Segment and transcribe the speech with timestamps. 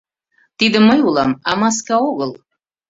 [0.57, 2.31] Тиде мый улам, а маска огыл...